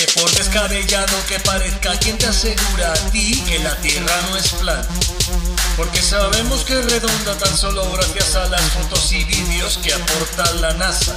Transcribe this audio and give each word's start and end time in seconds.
Porque 0.00 0.20
por 0.20 0.30
descabellado 0.30 1.14
que 1.28 1.38
parezca, 1.40 1.98
quien 1.98 2.16
te 2.16 2.26
asegura 2.26 2.90
a 2.90 3.10
ti 3.10 3.42
que 3.46 3.58
la 3.58 3.76
tierra 3.82 4.14
no 4.30 4.36
es 4.38 4.48
plana? 4.52 4.88
Porque 5.76 6.00
sabemos 6.00 6.64
que 6.64 6.78
es 6.78 6.90
redonda 6.90 7.36
tan 7.36 7.54
solo 7.54 7.84
gracias 7.92 8.34
a 8.34 8.48
las 8.48 8.62
fotos 8.70 9.12
y 9.12 9.24
vídeos 9.24 9.78
que 9.82 9.92
aporta 9.92 10.54
la 10.54 10.72
NASA. 10.74 11.14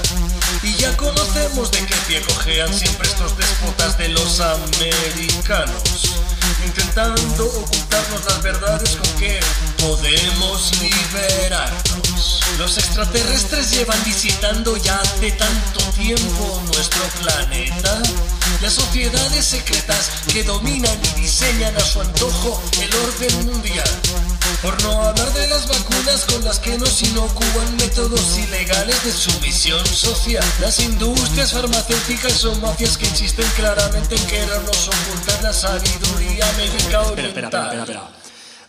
Y 0.62 0.74
ya 0.74 0.94
conocemos 0.98 1.70
de 1.70 1.86
qué 1.86 1.94
pie 2.06 2.20
cojean 2.22 2.74
siempre 2.74 3.08
estos 3.08 3.34
despotas 3.38 3.96
de 3.96 4.08
los 4.08 4.40
americanos. 4.40 6.23
Intentando 6.64 7.46
ocultarnos 7.46 8.24
las 8.26 8.42
verdades 8.42 8.96
con 8.96 9.10
que 9.20 9.40
podemos 9.78 10.72
liberarnos. 10.80 12.40
Los 12.58 12.78
extraterrestres 12.78 13.70
llevan 13.70 14.02
visitando 14.04 14.76
ya 14.76 14.96
hace 14.98 15.32
tanto 15.32 15.80
tiempo 15.96 16.62
nuestro 16.66 17.02
planeta. 17.20 18.00
Las 18.60 18.74
sociedades 18.74 19.44
secretas 19.44 20.10
que 20.32 20.44
dominan 20.44 20.98
y 21.16 21.20
diseñan 21.20 21.76
a 21.76 21.80
su 21.80 22.00
antojo 22.00 22.62
el 22.80 22.90
orden 22.94 23.46
mundial. 23.46 23.88
Por 24.64 24.82
no 24.82 24.92
hablar 24.92 25.30
de 25.34 25.46
las 25.48 25.68
vacunas 25.68 26.24
con 26.24 26.42
las 26.42 26.58
que 26.58 26.78
nos 26.78 27.02
inocúan 27.02 27.76
métodos 27.76 28.38
ilegales 28.38 29.04
de 29.04 29.12
sumisión 29.12 29.84
social. 29.84 30.42
Las 30.58 30.80
industrias 30.80 31.52
farmacéuticas 31.52 32.32
son 32.32 32.58
mafias 32.62 32.96
que 32.96 33.04
insisten 33.04 33.46
claramente 33.56 34.16
en 34.16 34.26
querernos 34.26 34.88
ocultar 34.88 35.42
la 35.42 35.52
sabiduría 35.52 36.50
médica 36.56 37.02
oriental. 37.02 37.44
Espera, 37.44 37.48
espera, 37.48 37.64
espera, 37.64 37.82
espera. 37.82 38.08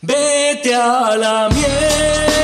Vete 0.02 0.76
a 0.76 1.16
la 1.16 1.48
mierda. 1.50 2.35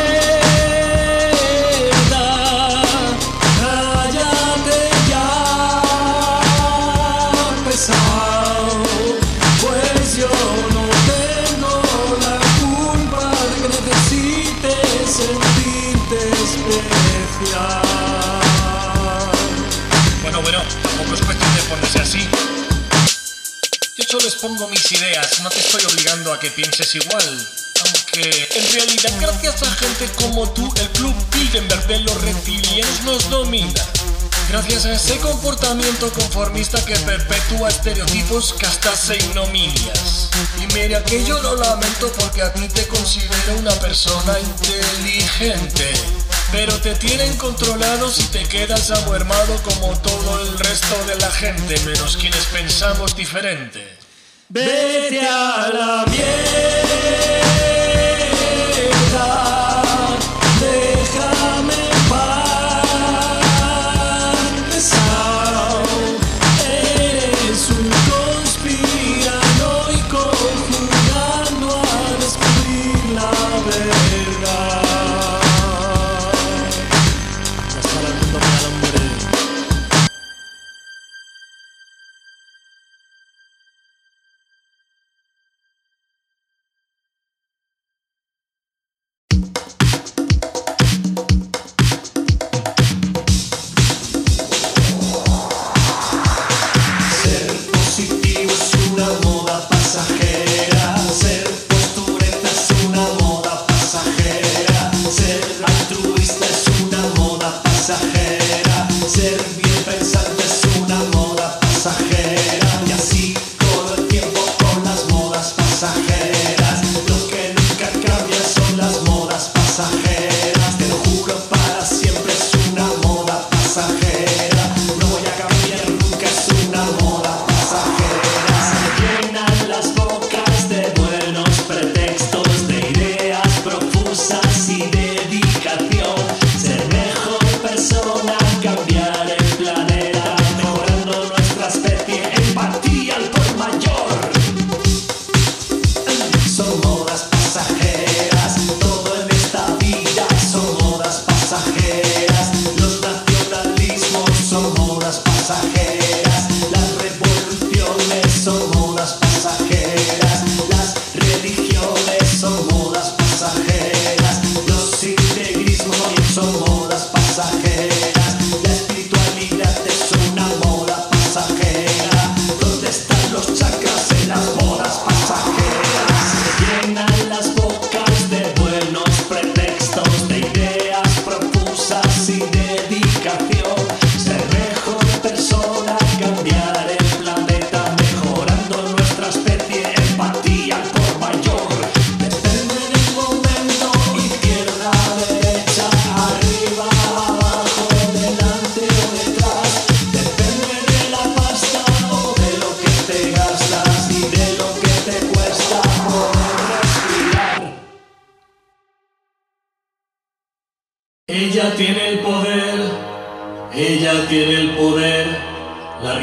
Yo 24.12 24.20
les 24.20 24.36
pongo 24.36 24.68
mis 24.68 24.92
ideas, 24.92 25.40
no 25.40 25.50
te 25.50 25.62
estoy 25.62 25.86
obligando 25.86 26.34
a 26.34 26.40
que 26.40 26.52
pienses 26.52 26.96
igual. 26.96 27.50
Aunque 27.86 28.50
en 28.56 28.74
realidad 28.74 29.14
gracias 29.22 29.64
a 29.64 29.72
gente 29.72 30.06
como 30.18 30.52
tú, 30.52 30.70
el 30.82 30.90
club 30.90 31.16
Bilderberg 31.32 31.88
de 31.88 32.00
los 32.00 32.22
reptilianos 32.22 33.02
nos 33.04 33.30
domina. 33.30 33.82
Gracias 34.50 34.86
a 34.86 34.92
ese 34.96 35.18
comportamiento 35.20 36.12
conformista 36.12 36.84
que 36.84 36.98
perpetúa 36.98 37.70
estereotipos, 37.70 38.54
castas 38.60 39.12
e 39.12 39.16
ignominias. 39.16 40.30
Y 40.60 40.74
mira 40.74 41.02
que 41.06 41.24
yo 41.24 41.42
lo 41.42 41.56
lamento 41.56 42.12
porque 42.20 42.42
a 42.42 42.52
ti 42.52 42.68
te 42.68 42.86
considero 42.88 43.60
una 43.60 43.74
persona 43.76 44.38
inteligente. 44.42 45.94
Pero 46.52 46.78
te 46.82 46.96
tienen 46.96 47.38
controlado 47.38 48.12
si 48.12 48.24
te 48.24 48.44
quedas 48.44 48.92
amuermado 48.92 49.56
como 49.64 49.98
todo 50.00 50.42
el 50.42 50.60
resto 50.60 51.02
de 51.06 51.16
la 51.16 51.32
gente, 51.32 51.80
menos 51.86 52.18
quienes 52.18 52.44
pensamos 52.48 53.16
diferente. 53.16 54.01
Vete 54.54 55.22
a 55.22 55.70
la 55.72 56.06
mierda, 56.12 57.41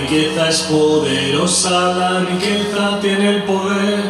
riqueza 0.09 0.49
es 0.49 0.61
poderosa, 0.63 1.93
la 1.93 2.21
riqueza 2.21 2.99
tiene 3.03 3.29
el 3.29 3.43
poder. 3.43 4.05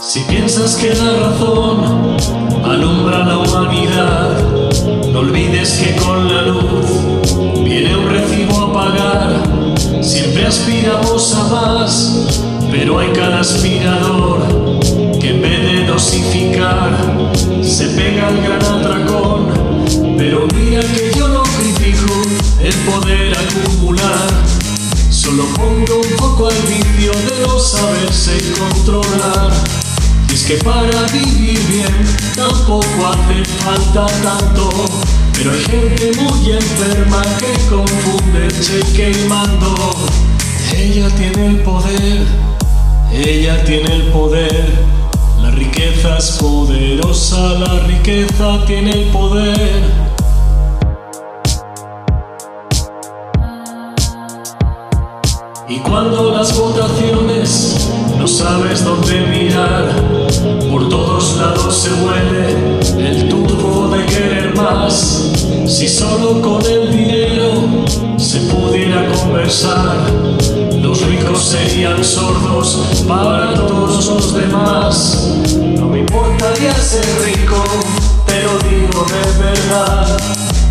Si 0.00 0.20
piensas 0.20 0.76
que 0.76 0.94
la 0.94 1.12
razón 1.20 2.16
alumbra 2.64 3.26
la 3.26 3.38
humanidad, 3.38 4.38
no 5.12 5.18
olvides 5.18 5.70
que 5.72 5.96
con 5.96 6.34
la 6.34 6.42
luz 6.42 7.36
viene 7.62 7.94
un 7.94 8.08
recibo 8.08 8.58
a 8.58 8.72
pagar. 8.72 10.02
Siempre 10.02 10.46
aspiramos 10.46 11.34
a 11.34 11.44
más, 11.48 12.26
pero 12.70 13.00
hay 13.00 13.12
cada 13.12 13.40
aspirador 13.40 14.40
que 15.20 15.30
en 15.30 15.42
vez 15.42 15.62
de 15.62 15.84
dosificar 15.84 16.96
se 17.60 17.88
pega 17.88 18.30
el 18.30 18.42
gran 18.42 18.64
atracón. 18.64 19.35
El 22.66 22.74
poder 22.78 23.32
acumular. 23.38 24.28
Solo 25.08 25.44
pongo 25.54 26.00
un 26.00 26.16
poco 26.16 26.48
al 26.48 26.62
vicio 26.62 27.12
de 27.12 27.46
no 27.46 27.60
saberse 27.60 28.38
controlar. 28.58 29.52
Y 30.28 30.34
es 30.34 30.42
que 30.42 30.54
para 30.64 31.02
vivir 31.12 31.60
bien 31.68 31.94
tampoco 32.34 33.06
hace 33.06 33.44
falta 33.62 34.06
tanto. 34.20 34.70
Pero 35.32 35.52
hay 35.52 35.60
gente 35.60 36.10
muy 36.20 36.52
enferma 36.52 37.22
que 37.38 37.52
confunde 37.68 38.48
cheque 38.60 39.12
y 39.12 39.28
mando. 39.28 39.94
Ella 40.76 41.08
tiene 41.10 41.46
el 41.46 41.60
poder, 41.60 42.26
ella 43.12 43.62
tiene 43.64 43.94
el 43.94 44.02
poder. 44.08 44.86
La 45.40 45.52
riqueza 45.52 46.18
es 46.18 46.30
poderosa, 46.32 47.38
la 47.60 47.86
riqueza 47.86 48.64
tiene 48.66 48.90
el 48.90 49.04
poder. 49.10 50.05
Y 55.76 55.78
cuando 55.80 56.30
las 56.30 56.58
votaciones 56.58 57.90
no 58.18 58.26
sabes 58.26 58.82
dónde 58.82 59.20
mirar, 59.26 59.84
por 60.70 60.88
todos 60.88 61.36
lados 61.36 61.76
se 61.76 61.90
huele 62.02 63.10
el 63.10 63.28
turbo 63.28 63.88
de 63.88 64.06
querer 64.06 64.54
más. 64.56 65.32
Si 65.66 65.86
solo 65.86 66.40
con 66.40 66.64
el 66.64 66.90
dinero 66.90 67.84
se 68.16 68.38
pudiera 68.50 69.06
conversar, 69.12 69.98
los 70.80 71.02
ricos 71.02 71.44
serían 71.44 72.02
sordos 72.02 73.04
para 73.06 73.52
todos 73.52 74.06
los 74.06 74.32
demás. 74.32 75.30
No 75.78 75.90
me 75.90 75.98
importaría 75.98 76.72
ser 76.72 77.04
rico, 77.22 77.62
te 78.24 78.42
lo 78.44 78.58
digo 78.60 79.04
de 79.04 79.44
verdad. 79.44 80.16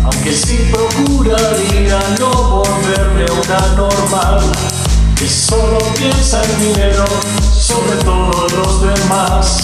Aunque 0.02 0.32
sí 0.32 0.68
procuraría 0.72 2.00
no 2.18 2.64
volverme 2.64 3.24
una 3.44 3.76
normal 3.76 4.40
solo 5.28 5.78
piensa 5.98 6.42
en 6.44 6.58
dinero 6.60 7.04
sobre 7.58 7.96
todos 8.04 8.52
los 8.52 8.82
demás 8.82 9.58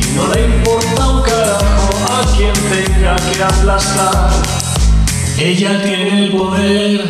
y 0.00 0.06
no 0.16 0.26
le 0.34 0.46
importa 0.46 1.06
un 1.08 1.22
carajo 1.22 1.90
a 2.10 2.36
quien 2.36 2.52
tenga 2.52 3.16
que 3.16 3.42
aplastar. 3.42 4.30
Ella 5.38 5.82
tiene 5.82 6.24
el 6.24 6.30
poder, 6.32 7.04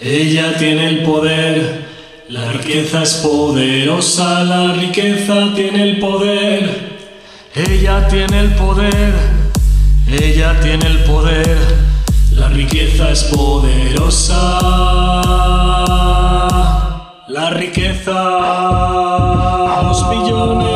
ella 0.00 0.56
tiene 0.58 0.88
el 0.88 1.02
poder, 1.04 1.86
la 2.28 2.50
riqueza 2.52 3.02
es 3.02 3.14
poderosa, 3.14 4.42
la 4.44 4.72
riqueza 4.74 5.52
tiene 5.54 5.82
el 5.90 5.98
poder, 6.00 6.98
ella 7.54 8.08
tiene 8.08 8.40
el 8.40 8.54
poder, 8.54 9.14
ella 10.08 10.58
tiene 10.60 10.86
el 10.86 11.04
poder, 11.04 11.58
la 12.34 12.48
riqueza 12.48 13.10
es 13.10 13.24
poderosa. 13.24 14.60
La 17.32 17.48
riqueza, 17.48 18.12
los 19.84 20.06
millones, 20.10 20.68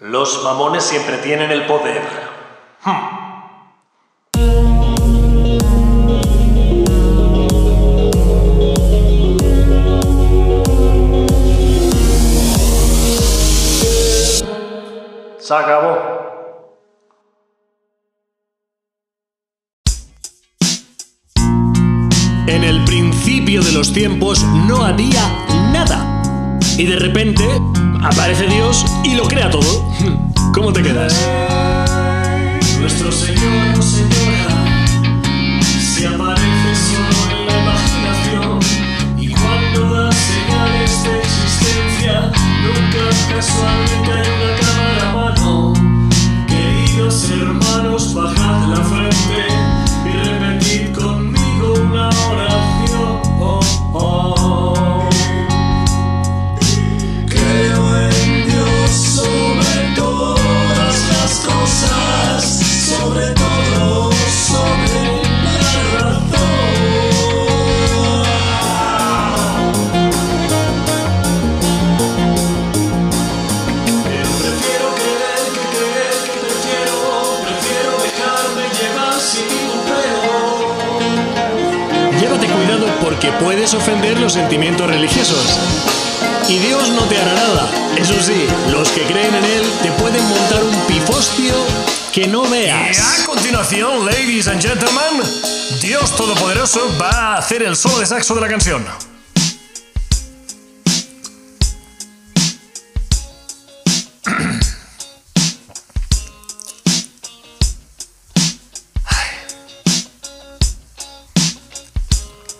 Los 0.00 0.42
mamones 0.42 0.82
siempre 0.82 1.18
tienen 1.18 1.52
el 1.52 1.66
poder. 1.66 2.02
Se 15.38 15.54
acabó. 15.54 16.23
En 22.46 22.62
el 22.62 22.84
principio 22.84 23.62
de 23.62 23.72
los 23.72 23.92
tiempos 23.92 24.42
no 24.42 24.84
había 24.84 25.46
nada. 25.72 26.60
Y 26.76 26.84
de 26.84 26.96
repente 26.96 27.42
aparece 28.02 28.46
Dios 28.46 28.84
y 29.02 29.14
lo 29.14 29.24
crea 29.24 29.48
todo. 29.48 29.90
¿Cómo 30.52 30.72
te 30.72 30.82
quedas? 30.82 31.14
Nuestro 32.80 33.10
Señor 33.10 33.78
o 33.78 33.82
Llévate 82.44 82.48
cuidado 82.48 82.86
porque 83.00 83.32
puedes 83.32 83.72
ofender 83.74 84.18
los 84.20 84.34
sentimientos 84.34 84.86
religiosos. 84.86 85.58
Y 86.48 86.58
Dios 86.58 86.90
no 86.90 87.02
te 87.04 87.18
hará 87.18 87.32
nada. 87.34 87.70
Eso 87.96 88.14
sí, 88.20 88.46
los 88.70 88.90
que 88.90 89.02
creen 89.02 89.34
en 89.34 89.44
Él 89.44 89.64
te 89.82 89.90
pueden 89.92 90.22
montar 90.28 90.62
un 90.62 90.78
pifostio 90.86 91.54
que 92.12 92.26
no 92.26 92.44
Y 92.46 92.50
veas. 92.50 93.20
a 93.22 93.24
continuación, 93.24 94.04
ladies 94.04 94.46
and 94.48 94.60
gentlemen, 94.60 95.22
Dios 95.80 96.14
Todopoderoso 96.16 96.80
va 97.00 97.10
a 97.10 97.38
hacer 97.38 97.62
el 97.62 97.76
solo 97.76 97.98
de 98.00 98.06
saxo 98.06 98.34
de 98.34 98.40
la 98.42 98.48
canción. 98.48 98.84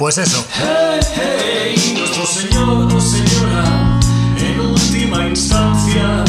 Pues 0.04 0.18
eso. 0.18 0.44
Hey, 0.52 1.00
hey, 1.16 1.94
nuestro 1.96 2.26
Señor 2.26 2.92
o 2.92 3.00
Señora, 3.00 3.98
en 4.36 4.60
última 4.60 5.26
instancia, 5.28 6.22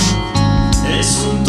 es 0.98 1.18
un 1.30 1.44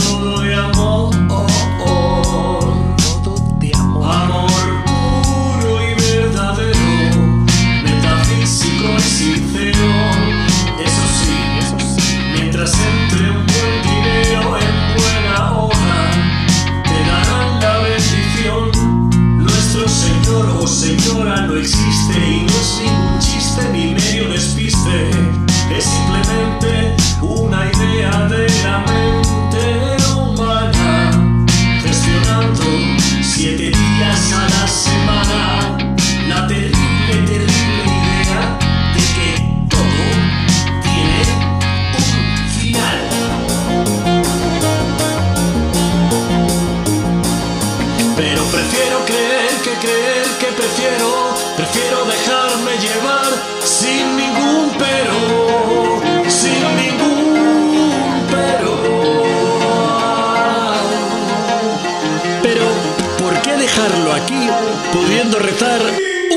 pudiendo 64.92 65.38
rezar 65.38 65.80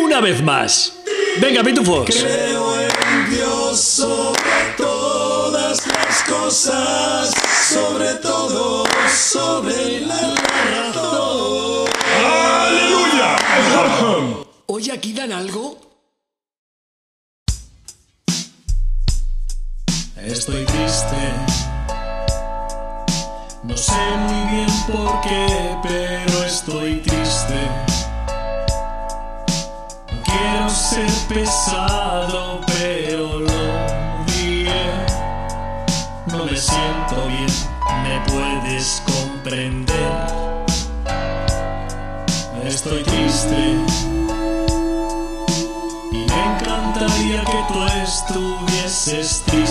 una 0.02 0.22
vez 0.22 0.42
más. 0.42 0.94
Venga, 1.40 1.64
pitufos. 1.64 2.06
Creo 2.10 2.82
en 2.82 3.30
Dios 3.30 3.80
sobre 3.80 4.74
todas 4.78 5.88
las 5.88 6.24
cosas, 6.24 7.34
sobre 7.70 8.16
todo, 8.16 8.86
sobre 9.16 10.02
la 10.02 10.36
razón. 10.72 11.88
¡Aleluya! 12.26 13.38
Oye, 14.68 14.92
aquí 14.92 15.14
dan 15.14 15.32
algo. 15.32 15.78
Estoy 20.26 20.66
triste. 20.66 21.34
No 23.64 23.76
sé 23.76 23.94
muy 24.18 24.52
bien 24.52 24.68
por 24.88 25.22
qué. 25.22 25.49
pesado, 31.30 32.60
pero 32.66 33.40
lo 33.40 33.62
diré. 34.26 35.06
No 36.26 36.46
me 36.46 36.58
siento 36.58 37.28
bien, 37.28 37.48
me 38.04 38.20
puedes 38.32 39.04
comprender. 39.06 40.12
Estoy 42.66 43.04
triste 43.04 43.76
y 46.12 46.18
me 46.18 46.56
encantaría 46.56 47.44
que 47.44 47.64
tú 47.74 47.84
estuvieses 48.04 49.44
triste. 49.46 49.69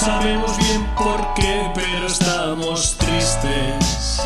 sabemos 0.00 0.56
bien 0.56 0.86
por 0.96 1.34
qué, 1.34 1.70
pero 1.74 2.06
estamos 2.06 2.96
tristes. 2.96 4.22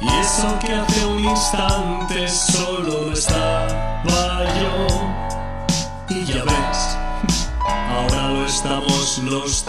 Y 0.00 0.08
eso 0.20 0.58
que 0.60 0.74
hace 0.74 1.06
un 1.06 1.24
instante 1.24 2.28
solo 2.28 3.12
estaba 3.12 4.44
yo. 4.60 4.86
Y 6.10 6.24
ya 6.24 6.44
ves, 6.44 6.98
ahora 7.90 8.28
lo 8.28 8.46
estamos 8.46 9.18
los 9.18 9.64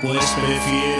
pues 0.00 0.24
prefiero 0.46 0.97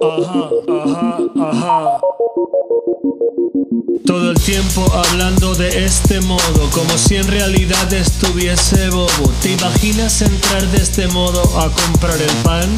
Ajá, 0.00 0.48
ajá, 0.68 1.18
ajá. 1.50 2.00
Todo 4.06 4.30
el 4.30 4.38
tiempo 4.40 4.86
hablando 4.92 5.54
de 5.56 5.84
este 5.84 6.20
modo, 6.20 6.70
como 6.72 6.96
si 6.96 7.16
en 7.16 7.26
realidad 7.26 7.92
estuviese 7.92 8.90
bobo. 8.90 9.32
¿Te 9.42 9.52
imaginas 9.52 10.22
entrar 10.22 10.64
de 10.68 10.78
este 10.78 11.08
modo 11.08 11.42
a 11.58 11.70
comprar 11.72 12.20
el 12.20 12.30
pan? 12.44 12.68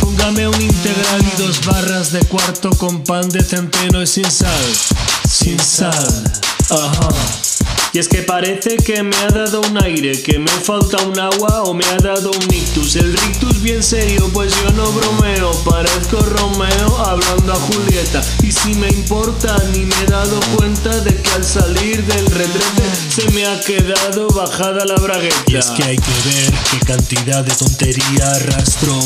Póngame 0.00 0.46
un 0.46 0.62
integral 0.62 1.22
y 1.22 1.42
dos 1.42 1.64
barras 1.66 2.12
de 2.12 2.20
cuarto 2.26 2.70
con 2.70 3.02
pan 3.02 3.28
de 3.28 3.42
centeno 3.42 4.02
y 4.02 4.06
sin 4.06 4.30
sal. 4.30 4.64
Sin 5.28 5.58
sal, 5.58 6.24
ajá. 6.70 7.08
Y 7.94 7.98
es 7.98 8.08
que 8.08 8.22
parece 8.22 8.78
que 8.78 9.02
me 9.02 9.14
ha 9.16 9.28
dado 9.28 9.60
un 9.60 9.82
aire, 9.84 10.22
que 10.22 10.38
me 10.38 10.50
falta 10.50 10.96
un 11.04 11.18
agua 11.18 11.64
o 11.64 11.74
me 11.74 11.84
ha 11.84 11.98
dado 11.98 12.30
un 12.30 12.54
ictus. 12.54 12.96
El 12.96 13.12
rictus 13.12 13.60
bien 13.60 13.82
serio, 13.82 14.30
pues 14.32 14.50
yo 14.62 14.70
no 14.70 14.90
bromeo. 14.92 15.52
Parezco 15.62 16.20
Romeo 16.20 16.98
hablando 17.04 17.52
a 17.52 17.56
Julieta. 17.56 18.22
Y 18.42 18.50
si 18.50 18.74
me 18.76 18.88
importa, 18.88 19.58
ni 19.74 19.80
me 19.80 19.94
he 20.02 20.06
dado 20.06 20.40
cuenta 20.56 21.00
de 21.00 21.14
que 21.14 21.30
al 21.32 21.44
salir 21.44 22.02
del 22.06 22.24
retrete 22.26 22.82
se 23.14 23.30
me 23.32 23.44
ha 23.46 23.60
quedado 23.60 24.26
bajada 24.28 24.86
la 24.86 24.94
bragueta. 24.94 25.44
Y 25.48 25.56
es 25.56 25.66
que 25.66 25.84
hay 25.84 25.96
que 25.96 26.30
ver 26.30 26.52
qué 26.70 26.78
cantidad 26.86 27.44
de 27.44 27.54
tontería 27.54 28.30
arrastro, 28.36 28.98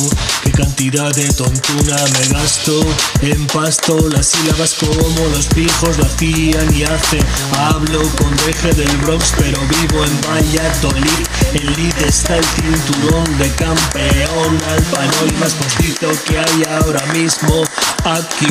qué 0.47 0.53
cantidad 0.53 1.13
de 1.15 1.29
tontuna 1.33 1.97
me 2.13 2.29
gasto. 2.29 2.81
En 3.23 3.47
pasto 3.49 4.09
las 4.09 4.27
sílabas 4.27 4.75
como 4.75 5.27
los 5.33 5.47
pijos 5.47 5.99
lo 5.99 6.05
hacían 6.05 6.75
y 6.75 6.85
hacen. 6.85 7.25
Hablo 7.59 8.03
con 8.17 8.37
deje 8.47 8.73
del 8.73 8.97
Bronx, 8.99 9.33
pero 9.39 9.59
vivo 9.61 10.05
en 10.05 10.21
Valladolid. 10.23 11.27
En 11.55 11.67
Lid 11.75 11.99
está 12.07 12.37
el 12.37 12.45
cinturón 12.45 13.39
de 13.39 13.51
campeón, 13.53 14.59
al 14.69 14.83
pano 14.85 15.27
y 15.29 15.33
más 15.41 15.55
postizo 15.55 16.09
que 16.27 16.39
hay 16.39 16.65
ahora 16.79 17.05
mismo 17.13 17.65
aquí. 18.05 18.47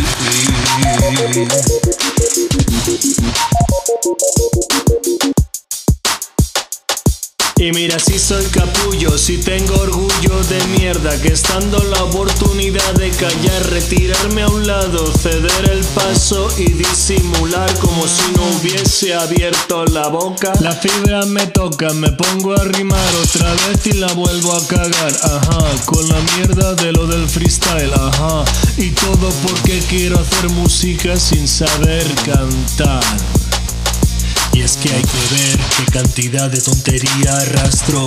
Y 7.57 7.71
mira 7.71 7.97
si 7.99 8.19
soy 8.19 8.45
capullo, 8.47 9.17
si 9.17 9.37
tengo 9.37 9.75
orgullo 9.75 10.43
de 10.49 10.61
mierda 10.77 11.17
Que 11.21 11.29
estando 11.29 11.81
la 11.85 12.03
oportunidad 12.03 12.93
de 12.95 13.09
callar, 13.11 13.69
retirarme 13.69 14.41
a 14.41 14.47
un 14.49 14.67
lado 14.67 15.11
Ceder 15.13 15.69
el 15.71 15.83
paso 15.95 16.49
y 16.57 16.73
disimular 16.73 17.73
como 17.79 18.05
si 18.07 18.31
no 18.35 18.43
hubiese 18.57 19.13
abierto 19.13 19.85
la 19.85 20.07
boca. 20.07 20.51
La 20.59 20.71
fibra 20.71 21.25
me 21.25 21.47
toca, 21.47 21.93
me 21.93 22.11
pongo 22.11 22.53
a 22.53 22.63
rimar 22.63 23.15
otra 23.23 23.51
vez 23.53 23.85
y 23.87 23.93
la 23.93 24.11
vuelvo 24.13 24.53
a 24.53 24.67
cagar. 24.67 25.13
Ajá, 25.23 25.85
con 25.85 26.07
la 26.09 26.19
mierda 26.35 26.73
de 26.75 26.91
lo 26.91 27.07
del 27.07 27.27
freestyle, 27.27 27.93
ajá. 27.93 28.43
Y 28.77 28.91
todo 28.91 29.29
porque 29.47 29.79
quiero 29.89 30.19
hacer 30.19 30.49
música 30.49 31.17
sin 31.17 31.47
saber 31.47 32.05
cantar 32.25 33.44
y 34.55 34.61
es 34.61 34.77
que 34.77 34.89
hay 34.89 35.01
que 35.01 35.35
ver 35.35 35.59
qué 35.75 35.91
cantidad 35.91 36.49
de 36.49 36.61
tontería 36.61 37.37
arrastro, 37.41 38.05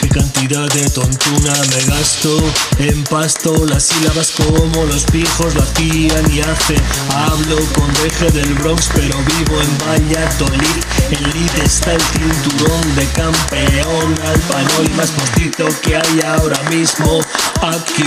qué 0.00 0.08
cantidad 0.08 0.66
de 0.70 0.88
tontuna 0.88 1.52
me 1.68 1.84
gasto. 1.84 2.38
En 2.78 3.04
pasto 3.04 3.66
las 3.66 3.84
sílabas 3.84 4.30
como 4.30 4.86
los 4.86 5.04
pijos 5.04 5.54
lo 5.54 5.62
hacían 5.62 6.32
y 6.32 6.40
hacen. 6.40 6.82
Hablo 7.14 7.56
con 7.74 7.92
deje 8.02 8.30
del 8.30 8.54
Bronx, 8.54 8.88
pero 8.94 9.14
vivo 9.18 9.60
en 9.60 9.78
Valladolid. 9.86 10.80
En 11.10 11.22
Lid 11.32 11.62
está 11.62 11.92
el 11.92 12.00
cinturón 12.00 12.94
de 12.96 13.06
campeón, 13.08 14.14
al 14.24 14.40
panol 14.40 14.90
más 14.96 15.10
postizo 15.10 15.68
que 15.82 15.96
hay 15.96 16.20
ahora 16.24 16.62
mismo 16.70 17.20
aquí. 17.60 18.04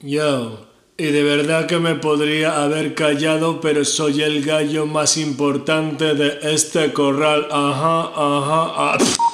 Yo. 0.00 0.69
Y 1.00 1.12
de 1.12 1.22
verdad 1.22 1.64
que 1.64 1.78
me 1.78 1.94
podría 1.94 2.62
haber 2.62 2.94
callado, 2.94 3.58
pero 3.62 3.86
soy 3.86 4.20
el 4.20 4.44
gallo 4.44 4.84
más 4.84 5.16
importante 5.16 6.14
de 6.14 6.40
este 6.42 6.92
corral. 6.92 7.48
Ajá, 7.50 8.00
ajá, 8.02 8.72
ah. 8.76 9.29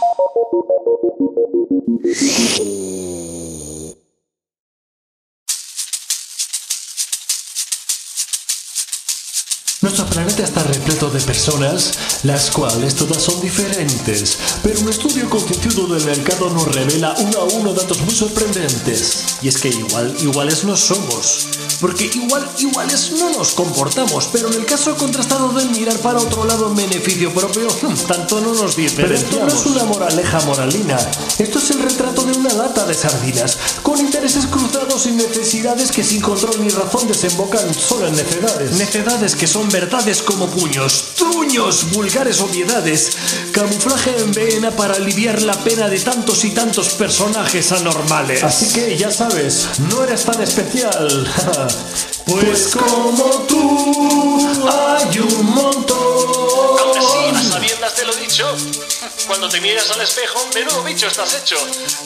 Nuestro 9.83 10.07
planeta 10.07 10.43
está 10.43 10.63
repleto 10.63 11.11
de 11.11 11.21
personas, 11.21 11.93
las 12.23 12.51
cuales 12.51 12.95
todas 12.95 13.23
son 13.23 13.39
diferentes, 13.43 14.39
pero 14.63 14.81
un 14.81 14.89
estudio 14.89 15.29
concienzudo 15.29 15.95
del 15.95 16.03
mercado 16.03 16.49
nos 16.49 16.75
revela 16.75 17.15
uno 17.19 17.41
a 17.41 17.45
uno 17.45 17.75
datos 17.75 18.01
muy 18.01 18.15
sorprendentes. 18.15 19.37
Y 19.43 19.49
es 19.49 19.59
que 19.59 19.69
igual, 19.69 20.17
iguales 20.23 20.65
no 20.65 20.79
somos, 20.79 21.49
porque 21.79 22.05
igual, 22.15 22.49
iguales 22.59 23.13
no 23.19 23.31
nos 23.33 23.51
comportamos, 23.53 24.31
pero 24.33 24.49
en 24.49 24.55
el 24.55 24.65
caso 24.65 24.97
contrastado 24.97 25.51
de 25.51 25.67
mirar 25.67 25.99
para 25.99 26.21
otro 26.21 26.47
lado 26.47 26.69
en 26.69 26.77
beneficio 26.77 27.35
propio, 27.35 27.67
tanto 28.09 28.41
no 28.41 28.55
nos 28.55 28.77
Pero 28.77 28.89
diferenciamos. 28.89 29.25
esto 29.25 29.41
no 29.45 29.61
es 29.61 29.67
una 29.67 29.85
moraleja 29.85 30.41
moralina, 30.47 30.97
esto 31.39 31.59
es 31.59 31.71
el 31.73 31.83
retrato 31.83 32.23
de 32.23 32.33
una 32.33 32.55
lata 32.55 32.87
de 32.87 32.95
sardinas, 32.95 33.59
con 33.83 34.01
intereses 34.01 34.47
cruzados 34.47 35.05
y 35.05 35.11
necesidades 35.11 35.93
que 35.93 36.03
sin 36.03 36.23
control 36.23 36.65
ni 36.65 36.71
razón 36.71 37.07
desembocan 37.07 37.75
solo 37.75 38.07
en 38.07 38.17
necedades. 38.17 38.73
Necedades 38.73 39.37
que 39.37 39.47
son 39.47 39.66
verdades 39.69 40.23
como 40.23 40.49
puños, 40.49 41.13
truños, 41.17 41.91
vulgares 41.93 42.41
obviedades, 42.41 43.17
camuflaje 43.53 44.17
en 44.19 44.33
vena 44.33 44.71
para 44.71 44.95
aliviar 44.95 45.43
la 45.43 45.55
pena 45.65 45.89
de 45.89 45.99
tantos 46.01 46.45
y 46.45 46.51
tantos 46.51 46.91
personajes 46.91 47.73
anormales. 47.73 48.43
Así 48.43 48.73
que 48.73 48.97
ya 48.97 49.11
sabes, 49.11 49.69
no 49.91 50.05
eres 50.05 50.25
tan 50.25 50.41
especial. 50.43 51.27
pues 52.27 52.69
como 52.77 53.47
tú 53.49 54.39
hay 54.69 55.19
un 55.19 55.47
montón. 55.47 56.26
Cuando 59.27 59.49
te 59.49 59.61
miras 59.61 59.91
al 59.91 60.01
espejo, 60.01 60.39
menudo 60.55 60.83
bicho 60.85 61.07
estás 61.07 61.35
hecho. 61.35 61.57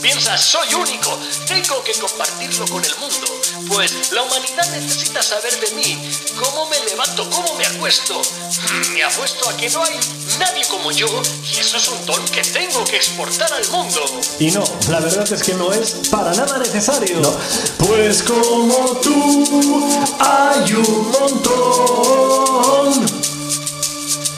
Piensas, 0.00 0.40
soy 0.42 0.74
único, 0.74 1.18
tengo 1.46 1.82
que 1.84 1.92
compartirlo 1.94 2.66
con 2.68 2.84
el 2.84 2.96
mundo. 2.96 3.26
Pues 3.68 4.10
la 4.12 4.22
humanidad 4.22 4.66
necesita 4.70 5.22
saber 5.22 5.58
de 5.60 5.70
mí, 5.76 6.10
cómo 6.38 6.66
me 6.68 6.78
levanto, 6.80 7.28
cómo 7.30 7.54
me 7.54 7.66
acuesto. 7.66 8.20
Mm, 8.20 8.92
Me 8.94 9.02
apuesto 9.04 9.48
a 9.48 9.56
que 9.56 9.68
no 9.70 9.84
hay 9.84 9.98
nadie 10.38 10.64
como 10.68 10.90
yo, 10.90 11.06
y 11.52 11.58
eso 11.58 11.76
es 11.76 11.88
un 11.88 12.04
don 12.06 12.24
que 12.26 12.42
tengo 12.42 12.84
que 12.84 12.96
exportar 12.96 13.52
al 13.52 13.66
mundo. 13.68 14.00
Y 14.38 14.50
no, 14.50 14.64
la 14.88 15.00
verdad 15.00 15.30
es 15.32 15.42
que 15.42 15.54
no 15.54 15.72
es 15.72 16.08
para 16.10 16.32
nada 16.32 16.58
necesario. 16.58 17.20
Pues 17.78 18.22
como 18.22 18.96
tú 19.02 19.88
hay 20.18 20.72
un 20.72 21.10
montón. 21.10 23.06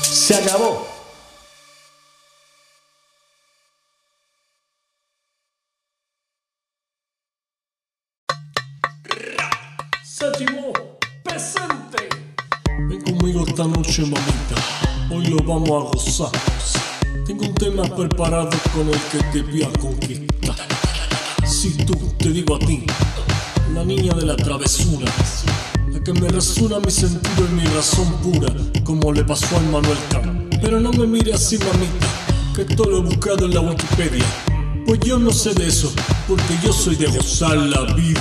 Se 0.02 0.34
acabó. 0.36 0.91
Mamita. 14.00 14.54
Hoy 15.10 15.26
lo 15.26 15.36
vamos 15.44 15.68
a 15.68 15.90
gozar. 15.90 16.30
Tengo 17.26 17.44
un 17.44 17.54
tema 17.54 17.82
preparado 17.94 18.48
con 18.72 18.88
el 18.88 18.98
que 19.10 19.18
te 19.30 19.42
voy 19.42 19.62
a 19.64 19.72
conquistar. 19.78 20.56
Si 21.46 21.72
tú 21.84 21.94
te 22.16 22.30
digo 22.30 22.56
a 22.56 22.58
ti, 22.58 22.86
la 23.74 23.84
niña 23.84 24.14
de 24.14 24.24
la 24.24 24.34
travesura, 24.34 25.12
la 25.92 26.02
que 26.02 26.12
me 26.14 26.28
resuena 26.28 26.78
mi 26.78 26.90
sentido 26.90 27.46
y 27.50 27.54
mi 27.54 27.64
razón 27.66 28.10
pura, 28.22 28.50
como 28.82 29.12
le 29.12 29.24
pasó 29.24 29.58
a 29.58 29.60
Manuel 29.60 29.98
Cam. 30.10 30.48
Pero 30.62 30.80
no 30.80 30.90
me 30.92 31.06
mire 31.06 31.34
así, 31.34 31.58
mamita, 31.58 32.06
que 32.56 32.64
todo 32.74 32.90
lo 32.90 32.98
he 32.98 33.02
buscado 33.02 33.44
en 33.44 33.52
la 33.52 33.60
Wikipedia. 33.60 34.24
Pues 34.86 35.00
yo 35.00 35.18
no 35.18 35.32
sé 35.32 35.52
de 35.52 35.66
eso, 35.68 35.92
porque 36.26 36.58
yo 36.64 36.72
soy 36.72 36.96
de 36.96 37.08
gozar 37.08 37.58
la 37.58 37.82
vida. 37.92 38.20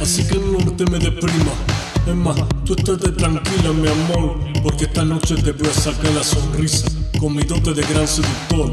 Así 0.00 0.24
que 0.28 0.36
no 0.36 0.58
te 0.72 0.88
me 0.88 1.00
deprima. 1.00 1.75
Es 2.06 2.14
más, 2.14 2.36
tú 2.64 2.74
estate 2.74 3.10
tranquila, 3.10 3.72
mi 3.72 3.88
amor, 3.88 4.38
porque 4.62 4.84
esta 4.84 5.04
noche 5.04 5.34
te 5.34 5.50
voy 5.50 5.68
a 5.68 5.72
sacar 5.74 6.12
la 6.12 6.22
sonrisa 6.22 6.86
con 7.18 7.34
mi 7.34 7.42
dote 7.42 7.74
de 7.74 7.82
gran 7.82 8.06
seductor, 8.06 8.70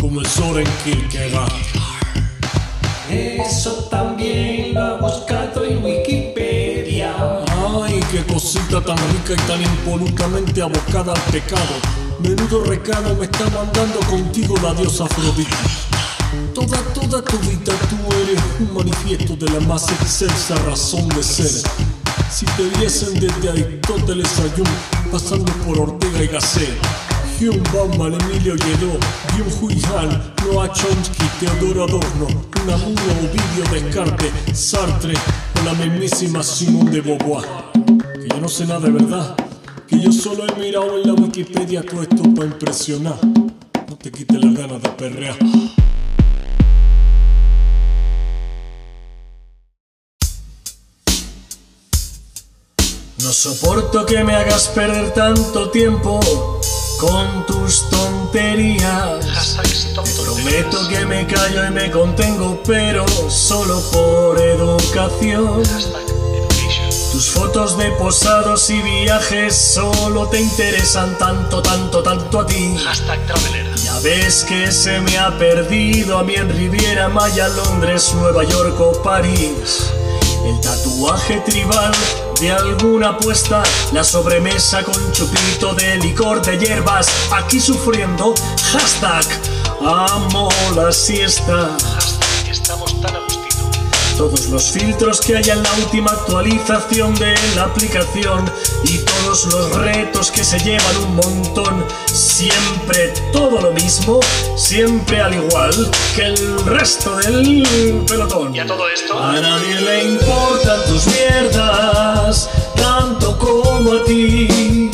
como 0.00 0.20
el 0.20 0.26
Soren 0.26 0.68
Kierkegaard. 0.84 1.50
Eso 3.10 3.88
también 3.90 4.74
lo 4.74 4.96
he 4.96 5.00
buscado 5.00 5.64
en 5.64 5.82
Wikipedia. 5.82 7.16
Ay, 7.82 7.98
qué 8.12 8.22
cosita 8.32 8.80
tan 8.80 8.96
rica 8.96 9.32
y 9.32 9.48
tan 9.48 9.60
impolutamente 9.60 10.62
abocada 10.62 11.12
al 11.12 11.32
pecado. 11.32 11.74
Menudo 12.20 12.62
recado 12.62 13.16
me 13.16 13.24
está 13.24 13.50
mandando 13.50 13.98
contigo 14.08 14.54
la 14.62 14.72
diosa 14.74 15.06
Afrodita. 15.06 15.56
Toda, 16.54 16.78
toda 16.94 17.22
tu 17.22 17.38
vida 17.38 17.72
tú 17.88 17.96
eres 18.22 18.40
un 18.60 18.72
manifiesto 18.72 19.34
de 19.34 19.50
la 19.50 19.60
más 19.66 19.90
excelsa 19.90 20.54
razón 20.66 21.08
de 21.08 21.22
ser. 21.24 21.89
Si 22.30 22.46
te 22.46 22.62
viesen 22.78 23.18
desde 23.18 23.50
Aristóteles 23.50 24.38
a 24.38 24.42
Jung, 24.56 25.10
pasando 25.10 25.52
por 25.64 25.78
Ortega 25.78 26.22
y 26.22 26.28
Gasset, 26.28 26.70
Hume, 27.40 27.60
Bauman, 27.74 28.14
Emilio 28.20 28.54
Lledó, 28.54 28.98
Byung-Hui 29.34 29.82
Han, 29.86 30.34
Noah 30.44 30.72
Chomsky, 30.72 31.24
Teodoro 31.40 31.84
Adorno, 31.84 32.26
Unamuno, 32.62 33.00
Ovidio 33.20 33.64
Descartes, 33.72 34.32
Sartre 34.52 35.14
o 35.60 35.64
la 35.64 35.74
mismísima 35.74 36.42
Simone 36.42 36.92
de 36.92 37.00
Beauvoir. 37.00 37.44
Que 38.22 38.28
yo 38.28 38.40
no 38.40 38.48
sé 38.48 38.64
nada 38.64 38.80
de 38.80 38.92
verdad, 38.92 39.36
que 39.88 40.00
yo 40.00 40.12
solo 40.12 40.44
he 40.46 40.60
mirado 40.60 40.98
en 40.98 41.08
la 41.08 41.14
Wikipedia 41.14 41.82
todo 41.82 42.02
esto 42.02 42.22
para 42.34 42.46
impresionar. 42.46 43.18
No 43.88 43.96
te 43.96 44.12
quite 44.12 44.38
la 44.38 44.52
gana 44.52 44.78
de 44.78 44.88
perrear. 44.90 45.36
No 53.22 53.34
soporto 53.34 54.06
que 54.06 54.24
me 54.24 54.34
hagas 54.34 54.68
perder 54.68 55.12
tanto 55.12 55.70
tiempo 55.70 56.20
con 56.98 57.44
tus 57.44 57.90
tonterías. 57.90 59.20
Tonterías. 59.94 60.24
Prometo 60.24 60.88
que 60.88 61.04
me 61.04 61.26
callo 61.26 61.66
y 61.66 61.70
me 61.70 61.90
contengo, 61.90 62.62
pero 62.66 63.04
solo 63.28 63.80
por 63.90 64.40
educación. 64.40 65.62
Tus 67.12 67.30
fotos 67.30 67.76
de 67.76 67.90
posados 67.92 68.70
y 68.70 68.80
viajes 68.80 69.54
solo 69.54 70.28
te 70.28 70.40
interesan 70.40 71.18
tanto, 71.18 71.60
tanto, 71.60 72.02
tanto 72.02 72.40
a 72.40 72.46
ti. 72.46 72.74
Hashtag. 72.82 73.20
Ya 73.84 73.98
ves 74.00 74.44
que 74.44 74.72
se 74.72 74.98
me 75.00 75.18
ha 75.18 75.36
perdido 75.36 76.16
a 76.18 76.24
mí 76.24 76.36
en 76.36 76.48
Riviera 76.48 77.08
Maya, 77.10 77.48
Londres, 77.48 78.14
Nueva 78.14 78.44
York 78.44 78.80
o 78.80 78.92
París. 79.02 79.90
El 80.46 80.58
tatuaje 80.60 81.40
tribal 81.40 81.92
de 82.40 82.50
alguna 82.50 83.10
apuesta, 83.10 83.62
la 83.92 84.02
sobremesa 84.02 84.82
con 84.82 85.12
chupito 85.12 85.74
de 85.74 85.96
licor 85.98 86.40
de 86.40 86.58
hierbas, 86.58 87.08
aquí 87.30 87.60
sufriendo, 87.60 88.34
hashtag 88.72 89.26
amo 89.84 90.48
la 90.74 90.90
siesta. 90.90 91.76
Hashtag 91.94 92.50
estamos 92.50 92.98
tan. 93.00 93.39
Todos 94.20 94.50
los 94.50 94.72
filtros 94.72 95.18
que 95.18 95.38
hay 95.38 95.48
en 95.48 95.62
la 95.62 95.72
última 95.82 96.10
actualización 96.10 97.14
de 97.14 97.34
la 97.56 97.64
aplicación 97.64 98.44
y 98.84 98.98
todos 98.98 99.46
los 99.46 99.74
retos 99.76 100.30
que 100.30 100.44
se 100.44 100.58
llevan 100.58 100.94
un 100.98 101.16
montón. 101.16 101.86
Siempre 102.04 103.14
todo 103.32 103.62
lo 103.62 103.72
mismo, 103.72 104.20
siempre 104.56 105.22
al 105.22 105.36
igual 105.36 105.90
que 106.14 106.26
el 106.26 106.64
resto 106.66 107.16
del 107.16 108.04
pelotón. 108.06 108.54
Y 108.54 108.58
a 108.58 108.66
todo 108.66 108.90
esto, 108.90 109.18
A 109.18 109.40
nadie 109.40 109.80
le 109.80 110.04
importan 110.10 110.84
tus 110.84 111.06
mierdas, 111.06 112.50
tanto 112.76 113.38
como 113.38 113.94
a 113.94 114.04
ti. 114.04 114.90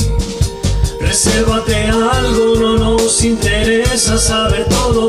Resérvate 1.00 1.88
algo, 1.88 2.54
no 2.60 2.78
nos 2.78 3.24
interesa 3.24 4.18
saber 4.18 4.68
todo 4.68 5.05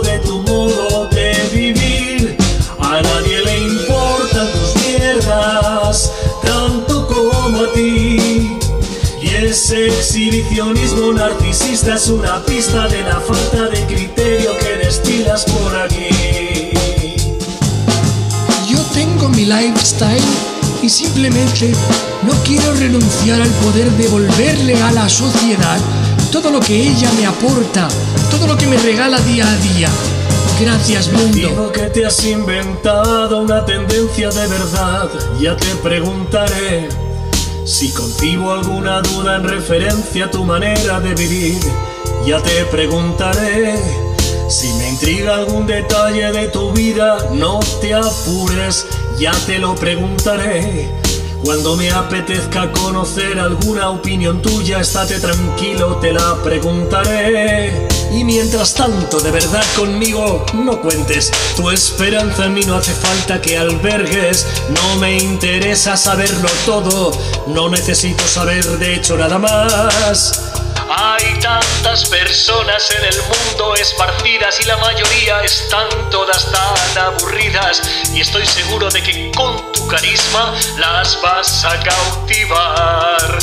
exhibicionismo 11.07 11.13
narcisista 11.13 11.95
es 11.95 12.07
una 12.09 12.43
pista 12.43 12.87
de 12.87 13.01
la 13.03 13.19
falta 13.19 13.67
de 13.69 13.85
criterio 13.85 14.57
que 14.57 14.85
destilas 14.85 15.45
por 15.45 15.75
aquí. 15.75 16.71
Yo 18.67 18.81
tengo 18.93 19.29
mi 19.29 19.45
lifestyle 19.45 20.23
y 20.81 20.89
simplemente 20.89 21.73
no 22.23 22.33
quiero 22.43 22.73
renunciar 22.73 23.41
al 23.41 23.49
poder 23.49 23.89
devolverle 23.91 24.81
a 24.81 24.91
la 24.91 25.09
sociedad 25.09 25.79
todo 26.31 26.51
lo 26.51 26.59
que 26.59 26.75
ella 26.75 27.11
me 27.13 27.25
aporta, 27.25 27.87
todo 28.29 28.47
lo 28.47 28.57
que 28.57 28.67
me 28.67 28.77
regala 28.77 29.19
día 29.21 29.49
a 29.49 29.55
día. 29.57 29.89
Gracias, 30.59 31.11
mundo. 31.11 31.37
Digo 31.37 31.71
que 31.71 31.83
te 31.83 32.05
has 32.05 32.25
inventado 32.25 33.41
una 33.41 33.63
tendencia 33.65 34.29
de 34.29 34.47
verdad. 34.47 35.09
Ya 35.39 35.55
te 35.55 35.67
preguntaré 35.75 37.06
si 37.67 37.91
concibo 37.91 38.53
alguna 38.53 39.01
duda 39.01 39.36
en 39.36 39.43
referencia 39.43 40.25
a 40.25 40.32
tu 40.32 40.45
manera 40.45 41.01
de 41.01 41.13
vivir. 41.13 41.60
Ya 42.25 42.41
te 42.41 42.63
preguntaré 42.65 43.75
si 44.47 44.69
me 44.75 44.89
intriga 44.89 45.36
algún 45.36 45.67
detalle 45.67 46.32
de 46.32 46.47
tu 46.47 46.71
vida. 46.71 47.17
No 47.34 47.60
te 47.82 47.93
apures, 47.93 48.88
ya 49.19 49.34
te 49.45 49.60
lo 49.60 49.75
preguntaré. 49.75 50.89
Cuando 51.43 51.75
me 51.75 51.91
apetezca 51.91 52.71
conocer 52.71 53.38
alguna 53.38 53.89
opinión 53.89 54.41
tuya, 54.41 54.80
estate 54.80 55.19
tranquilo, 55.19 55.97
te 55.97 56.13
la 56.13 56.36
preguntaré. 56.41 57.96
Y 58.11 58.23
mientras 58.23 58.73
tanto, 58.73 59.19
de 59.19 59.31
verdad 59.31 59.63
conmigo 59.75 60.45
no 60.53 60.79
cuentes. 60.81 61.31
Tu 61.55 61.69
esperanza 61.69 62.45
en 62.45 62.53
mí 62.53 62.61
no 62.65 62.75
hace 62.75 62.93
falta 62.93 63.41
que 63.41 63.57
albergues. 63.57 64.45
No 64.69 64.95
me 64.95 65.17
interesa 65.17 65.97
saberlo 65.97 66.49
todo. 66.65 67.11
No 67.47 67.69
necesito 67.69 68.25
saber 68.27 68.63
de 68.79 68.95
hecho 68.95 69.17
nada 69.17 69.37
más. 69.37 70.41
hay 70.89 71.39
tantas 71.39 72.05
personas 72.05 72.89
en 72.97 73.05
el 73.05 73.21
mundo 73.21 73.75
esparcidas 73.75 74.59
y 74.61 74.63
la 74.65 74.77
mayoría 74.77 75.43
están 75.43 75.87
todas 76.09 76.49
tan 76.51 76.97
aburridas. 76.97 77.81
Y 78.13 78.21
estoy 78.21 78.45
seguro 78.45 78.89
de 78.89 79.03
que 79.03 79.31
con 79.35 79.71
tu 79.73 79.85
carisma 79.87 80.53
las 80.77 81.21
vas 81.21 81.65
a 81.65 81.77
cautivar. 81.79 83.37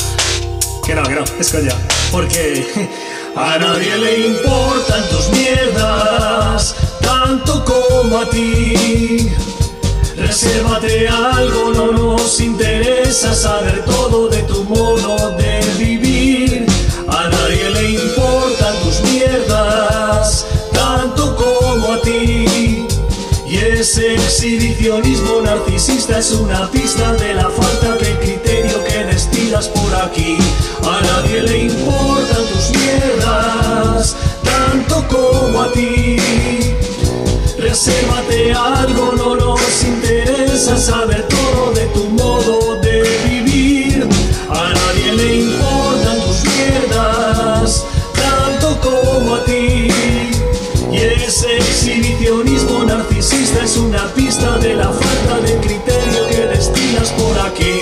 Que 0.84 0.94
no, 0.94 1.02
que 1.02 1.14
no, 1.14 1.24
es 1.38 1.50
coña. 1.50 1.74
Porque 2.10 2.88
a 3.36 3.58
nadie 3.58 3.96
le 3.98 4.26
importan 4.28 5.02
tus 5.08 5.28
mierdas, 5.30 6.74
tanto 7.00 7.64
como 7.64 8.18
a 8.18 8.30
ti. 8.30 9.30
Resérvate 10.16 11.08
algo, 11.08 11.72
no 11.74 11.92
nos 11.92 12.40
interesa 12.40 13.34
saber 13.34 13.84
todo 13.84 14.28
de 14.28 14.42
tu 14.44 14.64
modo 14.64 15.30
de 15.36 15.60
vivir. 15.78 16.66
A 17.08 17.28
nadie 17.28 17.70
le 17.70 17.90
importan 17.92 18.74
tus 18.84 19.00
mierdas, 19.10 20.46
tanto 20.72 21.34
como 21.34 21.92
a 21.94 22.00
ti. 22.02 22.86
Y 23.48 23.56
ese 23.56 24.14
exhibicionismo 24.14 25.40
narcisista 25.42 26.18
es 26.18 26.32
una 26.32 26.70
pista 26.70 27.12
de 27.14 27.34
la 27.34 27.50
falta 27.50 27.96
de 27.96 28.16
criterio 28.18 28.82
que 28.84 29.04
destilas 29.04 29.68
por 29.68 29.94
aquí. 29.96 30.38
A 30.82 31.00
nadie 31.00 31.42
le 31.42 31.58
importan 31.64 32.13
ti. 35.74 36.16
Resérvate 37.58 38.52
algo, 38.52 39.12
no 39.16 39.34
nos 39.36 39.84
interesa 39.84 40.76
saber 40.76 41.26
todo 41.28 41.72
de 41.72 41.86
tu 41.86 42.04
modo 42.10 42.80
de 42.80 43.02
vivir. 43.26 44.08
A 44.48 44.72
nadie 44.72 45.12
le 45.12 45.36
importan 45.46 46.20
tus 46.24 46.44
mierdas, 46.52 47.84
tanto 48.14 48.80
como 48.80 49.36
a 49.36 49.44
ti. 49.44 49.88
Y 50.92 50.96
ese 50.96 51.56
exhibicionismo 51.56 52.84
narcisista 52.84 53.64
es 53.64 53.76
una 53.76 54.06
pista 54.14 54.58
de 54.58 54.74
la 54.74 54.90
falta 54.92 55.40
de 55.40 55.58
criterio 55.58 56.26
que 56.28 56.46
destilas 56.46 57.10
por 57.10 57.38
aquí. 57.40 57.80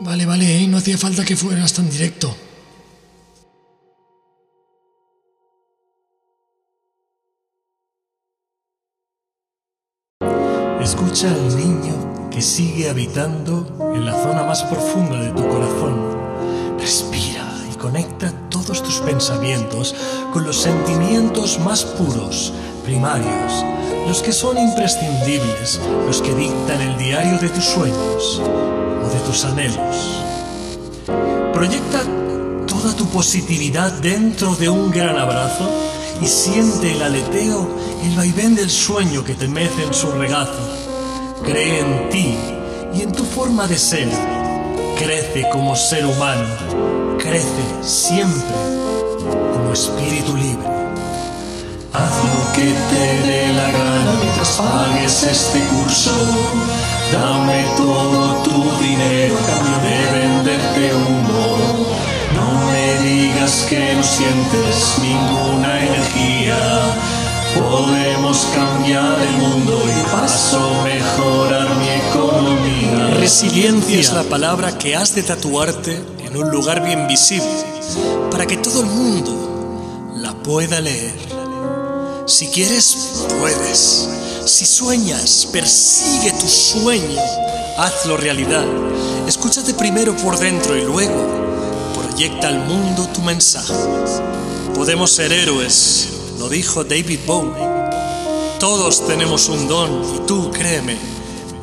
Vale, 0.00 0.26
vale, 0.26 0.62
¿eh? 0.62 0.66
no 0.66 0.78
hacía 0.78 0.96
falta 0.96 1.24
que 1.24 1.36
fueras 1.36 1.72
tan 1.72 1.90
directo. 1.90 2.34
Escucha 11.20 11.38
al 11.38 11.54
niño 11.54 12.30
que 12.30 12.40
sigue 12.40 12.88
habitando 12.88 13.66
en 13.94 14.06
la 14.06 14.12
zona 14.12 14.42
más 14.42 14.62
profunda 14.62 15.20
de 15.20 15.28
tu 15.32 15.46
corazón. 15.46 16.16
Respira 16.78 17.46
y 17.70 17.76
conecta 17.76 18.32
todos 18.48 18.82
tus 18.82 19.00
pensamientos 19.00 19.94
con 20.32 20.46
los 20.46 20.56
sentimientos 20.56 21.58
más 21.58 21.84
puros, 21.84 22.54
primarios, 22.86 23.52
los 24.08 24.22
que 24.22 24.32
son 24.32 24.56
imprescindibles, 24.56 25.78
los 26.06 26.22
que 26.22 26.34
dictan 26.34 26.80
el 26.80 26.96
diario 26.96 27.38
de 27.38 27.50
tus 27.50 27.64
sueños 27.66 28.40
o 28.40 29.08
de 29.12 29.20
tus 29.26 29.44
anhelos. 29.44 30.22
Proyecta 31.52 32.00
toda 32.66 32.96
tu 32.96 33.04
positividad 33.10 33.92
dentro 34.00 34.54
de 34.54 34.70
un 34.70 34.90
gran 34.90 35.18
abrazo 35.18 35.68
y 36.22 36.26
siente 36.26 36.92
el 36.92 37.02
aleteo, 37.02 37.68
el 38.04 38.16
vaivén 38.16 38.54
del 38.54 38.70
sueño 38.70 39.22
que 39.22 39.34
te 39.34 39.48
mece 39.48 39.82
en 39.82 39.92
su 39.92 40.10
regazo. 40.12 40.69
Cree 41.44 41.80
en 41.80 42.10
ti 42.10 42.36
y 42.94 43.02
en 43.02 43.12
tu 43.12 43.24
forma 43.24 43.66
de 43.66 43.78
ser. 43.78 44.08
Crece 44.98 45.48
como 45.50 45.74
ser 45.74 46.04
humano. 46.04 46.46
Crece 47.18 47.64
siempre 47.82 48.54
como 49.52 49.72
espíritu 49.72 50.36
libre. 50.36 50.68
Haz 51.92 52.12
lo 52.24 52.52
que 52.52 52.68
te 52.90 53.26
dé 53.26 53.52
la 53.54 53.70
gana 53.70 54.12
mientras 54.20 54.50
pagues 54.50 55.22
este 55.22 55.60
curso. 55.60 56.12
Dame 57.12 57.64
todo 57.76 58.42
tu 58.42 58.82
dinero 58.82 59.34
a 59.38 59.46
cambio 59.50 59.76
de 59.88 60.18
venderte 60.18 60.94
humo. 60.94 61.86
No 62.36 62.70
me 62.70 63.08
digas 63.08 63.66
que 63.68 63.94
no 63.94 64.02
sientes 64.02 64.98
ninguna 65.00 65.80
energía. 65.80 67.09
Podemos 67.58 68.46
cambiar 68.54 69.20
el 69.20 69.32
mundo 69.38 69.82
y 69.86 70.10
paso 70.10 70.82
mejorar 70.84 71.76
mi 71.76 71.88
economía. 71.88 73.14
Resiliencia 73.18 73.98
es 73.98 74.12
la 74.12 74.22
palabra 74.24 74.76
que 74.78 74.96
has 74.96 75.14
de 75.14 75.22
tatuarte 75.22 76.02
en 76.24 76.36
un 76.36 76.50
lugar 76.50 76.82
bien 76.84 77.06
visible 77.08 77.64
para 78.30 78.46
que 78.46 78.56
todo 78.56 78.80
el 78.80 78.86
mundo 78.86 80.12
la 80.16 80.32
pueda 80.34 80.80
leer. 80.80 81.14
Si 82.26 82.48
quieres, 82.48 83.26
puedes. 83.40 84.08
Si 84.46 84.64
sueñas, 84.64 85.48
persigue 85.52 86.32
tu 86.32 86.48
sueño. 86.48 87.20
Hazlo 87.78 88.16
realidad. 88.16 88.64
Escúchate 89.26 89.74
primero 89.74 90.16
por 90.16 90.38
dentro 90.38 90.76
y 90.76 90.82
luego 90.82 91.26
proyecta 91.94 92.48
al 92.48 92.60
mundo 92.66 93.08
tu 93.12 93.20
mensaje. 93.22 93.74
Podemos 94.74 95.10
ser 95.10 95.32
héroes, 95.32 96.08
lo 96.40 96.48
dijo 96.48 96.84
David 96.84 97.20
Bowie. 97.26 97.52
Todos 98.58 99.06
tenemos 99.06 99.50
un 99.50 99.68
don 99.68 100.02
y 100.16 100.26
tú, 100.26 100.50
créeme, 100.50 100.96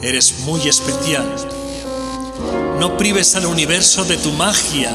eres 0.04 0.42
muy 0.42 0.68
especial. 0.68 1.26
No 2.80 2.96
prives 2.96 3.36
al 3.36 3.48
universo 3.48 4.06
de 4.06 4.18
tu 4.18 4.32
magia, 4.34 4.92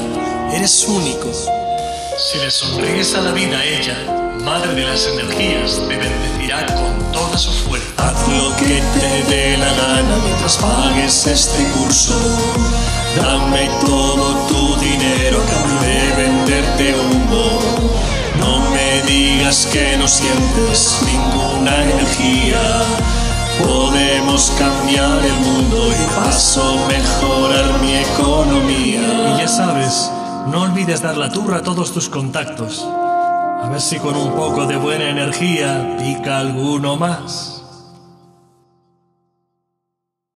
eres 0.53 0.85
único. 0.87 1.27
Si 1.33 2.37
le 2.37 2.49
sonríes 2.49 3.13
a 3.15 3.21
la 3.23 3.33
vida, 3.33 3.61
ella, 3.61 3.97
madre 4.45 4.73
de 4.73 4.85
las 4.85 5.05
energías, 5.05 5.81
te 5.85 5.97
bendecirá 5.97 6.65
con 6.65 7.11
toda 7.11 7.37
su 7.37 7.51
fuerza. 7.51 7.85
Haz 7.97 8.27
lo 8.29 8.55
que 8.55 8.81
te 8.97 9.35
dé 9.35 9.57
la 9.57 9.73
gana 9.73 10.15
mientras 10.23 10.55
pagues 10.59 11.27
este 11.27 11.61
curso. 11.77 12.15
Dame 13.17 13.69
todo 13.85 14.47
tu 14.47 14.77
dinero 14.79 15.43
cambio 15.45 15.81
de 15.81 16.23
venderte 16.23 16.95
humo. 16.95 17.72
Que 19.43 19.97
no 19.97 20.07
sientes 20.07 20.99
ninguna 21.05 21.83
energía. 21.83 22.81
Podemos 23.61 24.51
cambiar 24.57 25.23
el 25.23 25.33
mundo 25.33 25.89
y 25.91 26.15
paso 26.15 26.79
mejorar 26.87 27.81
mi 27.81 27.93
economía. 27.97 29.35
Y 29.35 29.41
ya 29.41 29.47
sabes, 29.47 30.09
no 30.47 30.61
olvides 30.61 31.01
dar 31.01 31.17
la 31.17 31.29
turra 31.29 31.57
a 31.57 31.61
todos 31.61 31.91
tus 31.91 32.07
contactos. 32.07 32.87
A 32.87 33.67
ver 33.69 33.81
si 33.81 33.99
con 33.99 34.15
un 34.15 34.33
poco 34.33 34.65
de 34.65 34.77
buena 34.77 35.09
energía 35.09 35.97
pica 35.99 36.39
alguno 36.39 36.95
más. 36.95 37.62